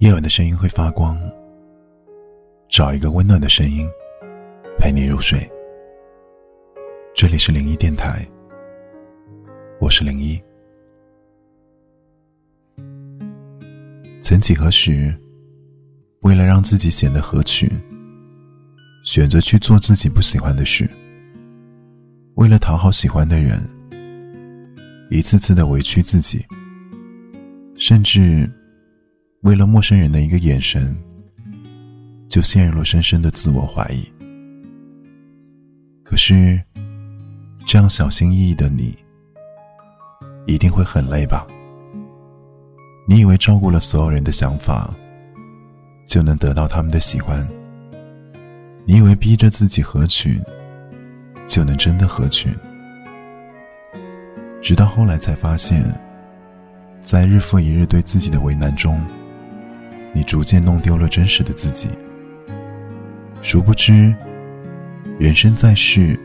[0.00, 1.18] 夜晚的声音会发光，
[2.68, 3.88] 找一个温暖的声音
[4.78, 5.50] 陪你入睡。
[7.14, 8.28] 这里是零一电台，
[9.80, 10.38] 我是零一。
[14.20, 15.18] 曾几何时，
[16.20, 17.66] 为了让自己显得合群，
[19.02, 20.84] 选择去做自己不喜欢的事；
[22.34, 23.58] 为了讨好喜欢的人，
[25.08, 26.44] 一次次的委屈自己，
[27.78, 28.46] 甚至……
[29.46, 30.92] 为了陌生人的一个眼神，
[32.28, 34.04] 就陷入了深深的自我怀疑。
[36.02, 36.60] 可是，
[37.64, 38.92] 这样小心翼翼的你，
[40.48, 41.46] 一定会很累吧？
[43.06, 44.92] 你以为照顾了所有人的想法，
[46.08, 47.48] 就能得到他们的喜欢？
[48.84, 50.42] 你以为逼着自己合群，
[51.46, 52.52] 就能真的合群？
[54.60, 55.84] 直到后来才发现，
[57.00, 59.00] 在日复一日对自己的为难中。
[60.16, 61.90] 你逐渐弄丢了真实的自己，
[63.42, 64.14] 殊不知，
[65.18, 66.18] 人生在世，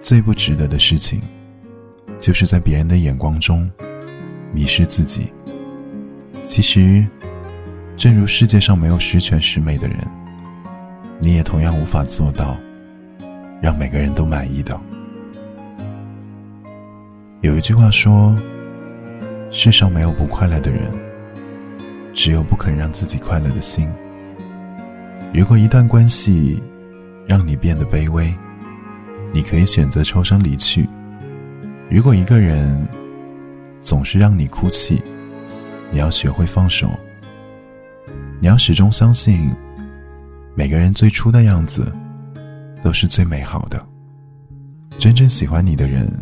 [0.00, 1.20] 最不值得的事情，
[2.18, 3.70] 就是在别人的眼光中
[4.54, 5.30] 迷失自己。
[6.42, 7.06] 其实，
[7.94, 9.98] 正如世界上没有十全十美的人，
[11.18, 12.56] 你也同样无法做到
[13.60, 14.80] 让每个人都满意的。
[17.42, 18.34] 有一句话说
[19.52, 20.90] ：“世上没有不快乐的人。”
[22.20, 23.88] 只有不肯让自己快乐的心。
[25.32, 26.60] 如果一段关系
[27.28, 28.34] 让你变得卑微，
[29.32, 30.84] 你可以选择抽身离去；
[31.88, 32.88] 如果一个人
[33.80, 35.00] 总是让你哭泣，
[35.92, 36.90] 你要学会放手。
[38.40, 39.54] 你要始终相信，
[40.56, 41.94] 每个人最初的样子
[42.82, 43.80] 都是最美好的。
[44.98, 46.12] 真正喜欢你的人，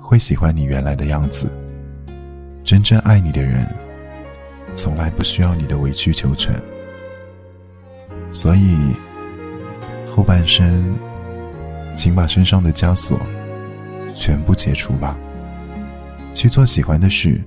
[0.00, 1.46] 会喜欢你原来的样子；
[2.64, 3.64] 真正爱你的人。
[5.16, 6.54] 不需要你的委曲求全，
[8.30, 8.76] 所以
[10.06, 10.96] 后半生，
[11.96, 13.18] 请把身上的枷锁
[14.14, 15.16] 全部解除吧，
[16.32, 17.40] 去做喜欢的事，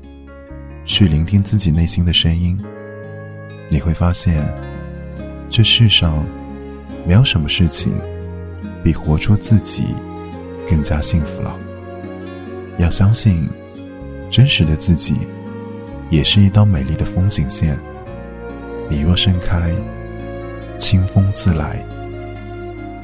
[0.83, 2.59] 去聆听自己内心的声音。
[3.69, 4.51] 你会发现，
[5.47, 6.25] 这世上
[7.05, 7.93] 没有什么事情
[8.83, 9.95] 比活出自己
[10.67, 11.55] 更加幸福了。
[12.79, 13.47] 要相信
[14.31, 15.15] 真实的自己。
[16.09, 17.79] 也是一道美丽的风景线。
[18.89, 19.71] 你若盛开，
[20.77, 21.85] 清风自来。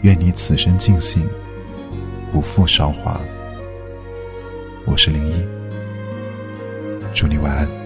[0.01, 1.27] 愿你此生尽兴，
[2.31, 3.19] 不负韶华。
[4.85, 5.45] 我是林一，
[7.13, 7.84] 祝你晚安。